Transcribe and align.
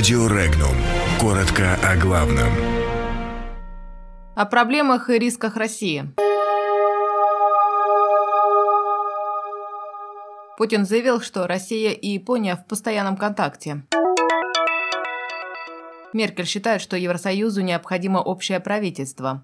Радио 0.00 0.28
Регнум. 0.28 0.74
Коротко 1.20 1.74
о 1.74 1.94
главном. 1.94 2.48
О 4.34 4.46
проблемах 4.46 5.10
и 5.10 5.18
рисках 5.18 5.56
России. 5.58 6.10
Путин 10.56 10.86
заявил, 10.86 11.20
что 11.20 11.46
Россия 11.46 11.90
и 11.90 12.08
Япония 12.08 12.56
в 12.56 12.66
постоянном 12.66 13.18
контакте. 13.18 13.82
Меркель 16.14 16.46
считает, 16.46 16.80
что 16.80 16.96
Евросоюзу 16.96 17.60
необходимо 17.60 18.20
общее 18.20 18.58
правительство. 18.58 19.42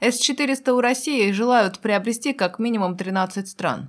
С-400 0.00 0.70
у 0.70 0.80
России 0.80 1.32
желают 1.32 1.80
приобрести 1.80 2.32
как 2.32 2.60
минимум 2.60 2.96
13 2.96 3.48
стран. 3.48 3.88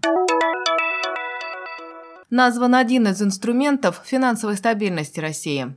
Назван 2.34 2.76
один 2.76 3.10
из 3.10 3.22
инструментов 3.22 4.04
финансовой 4.06 4.56
стабильности 4.56 5.20
России. 5.20 5.76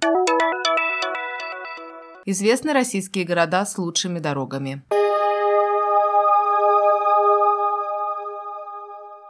Известны 2.24 2.72
российские 2.72 3.24
города 3.24 3.66
с 3.66 3.76
лучшими 3.76 4.20
дорогами. 4.20 4.84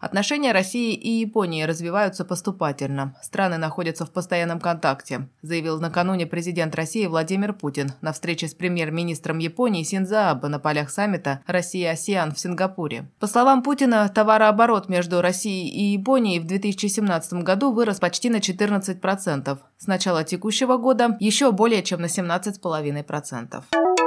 Отношения 0.04 0.52
России 0.52 0.92
и 0.92 1.08
Японии 1.20 1.62
развиваются 1.62 2.26
поступательно. 2.26 3.16
Страны 3.22 3.56
находятся 3.56 4.04
в 4.04 4.10
постоянном 4.10 4.60
контакте, 4.60 5.30
заявил 5.40 5.80
накануне 5.80 6.26
президент 6.26 6.74
России 6.74 7.06
Владимир 7.06 7.54
Путин 7.54 7.92
на 8.02 8.12
встрече 8.12 8.48
с 8.48 8.52
премьер-министром 8.52 9.38
Японии 9.38 9.82
Синдзо 9.82 10.28
Абе 10.28 10.48
на 10.48 10.58
полях 10.58 10.90
саммита 10.90 11.40
«Россия-АСЕАН» 11.46 12.34
в 12.34 12.38
Сингапуре. 12.38 13.08
По 13.18 13.26
словам 13.26 13.62
Путина, 13.62 14.06
товарооборот 14.10 14.90
между 14.90 15.22
Россией 15.22 15.70
и 15.70 15.94
Японией 15.94 16.38
в 16.38 16.46
2017 16.46 17.42
году 17.42 17.72
вырос 17.72 17.98
почти 17.98 18.28
на 18.28 18.40
14%. 18.40 19.58
С 19.78 19.86
начала 19.86 20.22
текущего 20.22 20.76
года 20.76 21.16
еще 21.18 21.50
более 21.50 21.82
чем 21.82 22.02
на 22.02 22.06
17,5%. 22.06 24.03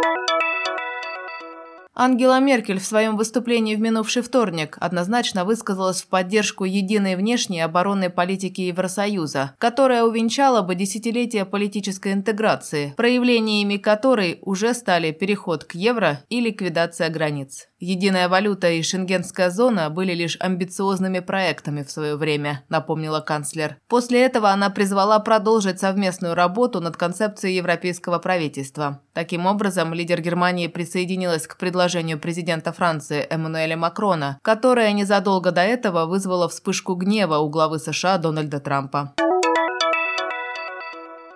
Ангела 1.99 2.39
Меркель 2.39 2.77
в 2.79 2.85
своем 2.85 3.17
выступлении 3.17 3.75
в 3.75 3.79
минувший 3.79 4.21
вторник 4.21 4.77
однозначно 4.79 5.45
высказалась 5.45 6.03
в 6.03 6.07
поддержку 6.07 6.63
единой 6.63 7.15
внешней 7.15 7.61
оборонной 7.61 8.11
политики 8.11 8.61
Евросоюза, 8.61 9.55
которая 9.57 10.03
увенчала 10.03 10.61
бы 10.61 10.75
десятилетия 10.75 11.43
политической 11.43 12.13
интеграции, 12.13 12.93
проявлениями 12.95 13.77
которой 13.77 14.37
уже 14.43 14.75
стали 14.75 15.11
переход 15.11 15.63
к 15.63 15.73
евро 15.73 16.19
и 16.29 16.39
ликвидация 16.39 17.09
границ. 17.09 17.67
Единая 17.79 18.29
валюта 18.29 18.69
и 18.69 18.81
шенгенская 18.83 19.49
зона 19.49 19.89
были 19.89 20.13
лишь 20.13 20.37
амбициозными 20.39 21.19
проектами 21.19 21.81
в 21.83 21.91
свое 21.91 22.15
время, 22.15 22.63
напомнила 22.69 23.21
канцлер. 23.21 23.77
После 23.87 24.21
этого 24.21 24.49
она 24.49 24.69
призвала 24.69 25.17
продолжить 25.19 25.79
совместную 25.79 26.35
работу 26.35 26.79
над 26.79 26.95
концепцией 26.97 27.55
европейского 27.55 28.19
правительства. 28.19 29.01
Таким 29.13 29.45
образом, 29.47 29.93
лидер 29.93 30.21
Германии 30.21 30.67
присоединилась 30.67 31.47
к 31.47 31.57
предложению 31.57 31.86
президента 32.17 32.71
Франции 32.71 33.25
Эммануэля 33.29 33.77
Макрона, 33.77 34.39
которое 34.41 34.91
незадолго 34.91 35.51
до 35.51 35.61
этого 35.61 36.05
вызвало 36.05 36.49
вспышку 36.49 36.95
гнева 36.95 37.37
у 37.37 37.49
главы 37.49 37.79
США 37.79 38.17
Дональда 38.17 38.59
Трампа. 38.59 39.13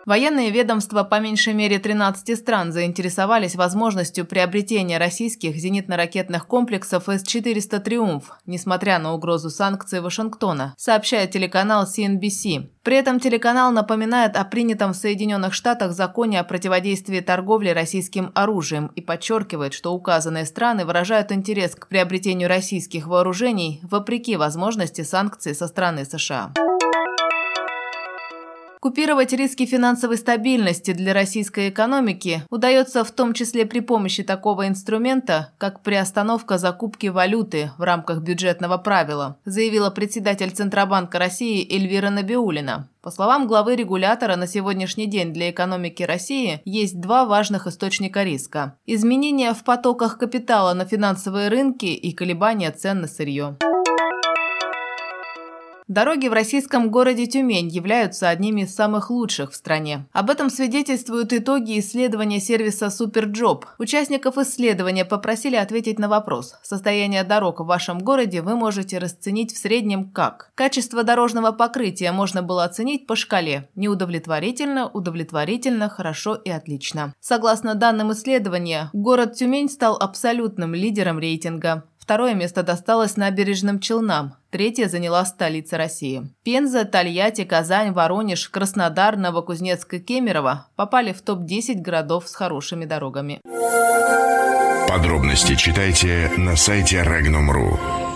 Военные 0.05 0.49
ведомства 0.49 1.03
по 1.03 1.19
меньшей 1.19 1.53
мере 1.53 1.77
13 1.77 2.37
стран 2.37 2.71
заинтересовались 2.71 3.55
возможностью 3.55 4.25
приобретения 4.25 4.97
российских 4.97 5.55
зенитно-ракетных 5.55 6.47
комплексов 6.47 7.07
С-400 7.07 7.79
«Триумф», 7.79 8.31
несмотря 8.47 8.97
на 8.97 9.13
угрозу 9.13 9.51
санкций 9.51 10.01
Вашингтона, 10.01 10.73
сообщает 10.77 11.31
телеканал 11.31 11.85
CNBC. 11.85 12.69
При 12.83 12.95
этом 12.95 13.19
телеканал 13.19 13.71
напоминает 13.71 14.35
о 14.35 14.43
принятом 14.43 14.93
в 14.93 14.97
Соединенных 14.97 15.53
Штатах 15.53 15.91
законе 15.91 16.39
о 16.39 16.43
противодействии 16.43 17.19
торговле 17.19 17.73
российским 17.73 18.31
оружием 18.33 18.87
и 18.95 19.01
подчеркивает, 19.01 19.73
что 19.73 19.93
указанные 19.93 20.45
страны 20.45 20.83
выражают 20.83 21.31
интерес 21.31 21.75
к 21.75 21.87
приобретению 21.87 22.49
российских 22.49 23.05
вооружений 23.05 23.79
вопреки 23.83 24.35
возможности 24.35 25.03
санкций 25.03 25.53
со 25.53 25.67
стороны 25.67 26.05
США. 26.05 26.53
Купировать 28.81 29.31
риски 29.31 29.67
финансовой 29.67 30.17
стабильности 30.17 30.91
для 30.93 31.13
российской 31.13 31.69
экономики 31.69 32.41
удается 32.49 33.03
в 33.03 33.11
том 33.11 33.35
числе 33.35 33.67
при 33.67 33.79
помощи 33.79 34.23
такого 34.23 34.67
инструмента, 34.67 35.53
как 35.59 35.81
приостановка 35.81 36.57
закупки 36.57 37.05
валюты 37.05 37.69
в 37.77 37.83
рамках 37.83 38.23
бюджетного 38.23 38.79
правила, 38.79 39.37
заявила 39.45 39.91
председатель 39.91 40.49
Центробанка 40.49 41.19
России 41.19 41.63
Эльвира 41.71 42.09
Набиулина. 42.09 42.89
По 43.03 43.11
словам 43.11 43.45
главы 43.45 43.75
регулятора, 43.75 44.35
на 44.35 44.47
сегодняшний 44.47 45.05
день 45.05 45.31
для 45.31 45.51
экономики 45.51 46.01
России 46.01 46.59
есть 46.65 46.99
два 46.99 47.25
важных 47.25 47.67
источника 47.67 48.23
риска– 48.23 48.77
изменения 48.87 49.53
в 49.53 49.63
потоках 49.63 50.17
капитала 50.17 50.73
на 50.73 50.85
финансовые 50.85 51.49
рынки 51.49 51.85
и 51.85 52.13
колебания 52.13 52.71
цен 52.71 53.01
на 53.01 53.07
сырье. 53.07 53.57
Дороги 55.91 56.29
в 56.29 56.33
российском 56.33 56.89
городе 56.89 57.27
Тюмень 57.27 57.67
являются 57.67 58.29
одними 58.29 58.61
из 58.61 58.73
самых 58.73 59.09
лучших 59.09 59.51
в 59.51 59.55
стране. 59.55 60.07
Об 60.13 60.29
этом 60.29 60.49
свидетельствуют 60.49 61.33
итоги 61.33 61.77
исследования 61.79 62.39
сервиса 62.39 62.85
Superjob. 62.85 63.65
Участников 63.77 64.37
исследования 64.37 65.03
попросили 65.03 65.57
ответить 65.57 65.99
на 65.99 66.07
вопрос. 66.07 66.55
Состояние 66.63 67.25
дорог 67.25 67.59
в 67.59 67.65
вашем 67.65 67.99
городе 67.99 68.41
вы 68.41 68.55
можете 68.55 68.99
расценить 68.99 69.53
в 69.53 69.57
среднем 69.57 70.09
как? 70.09 70.53
Качество 70.55 71.03
дорожного 71.03 71.51
покрытия 71.51 72.13
можно 72.13 72.41
было 72.41 72.63
оценить 72.63 73.05
по 73.05 73.17
шкале 73.17 73.67
неудовлетворительно, 73.75 74.87
удовлетворительно, 74.87 75.89
хорошо 75.89 76.35
и 76.35 76.49
отлично. 76.49 77.13
Согласно 77.19 77.75
данным 77.75 78.13
исследования, 78.13 78.89
город 78.93 79.33
Тюмень 79.33 79.67
стал 79.67 79.97
абсолютным 79.97 80.73
лидером 80.73 81.19
рейтинга. 81.19 81.83
Второе 82.01 82.33
место 82.33 82.63
досталось 82.63 83.15
набережным 83.15 83.79
Челнам. 83.79 84.33
Третье 84.49 84.89
заняла 84.89 85.23
столица 85.23 85.77
России. 85.77 86.23
Пенза, 86.43 86.83
Тольятти, 86.83 87.45
Казань, 87.45 87.93
Воронеж, 87.93 88.49
Краснодар, 88.49 89.15
Новокузнецк 89.15 89.93
и 89.93 89.99
Кемерово 89.99 90.67
попали 90.75 91.13
в 91.13 91.21
топ-10 91.21 91.75
городов 91.75 92.27
с 92.27 92.35
хорошими 92.35 92.85
дорогами. 92.85 93.39
Подробности 94.89 95.55
читайте 95.55 96.29
на 96.37 96.57
сайте 96.57 96.97
Regnum.ru. 96.97 98.10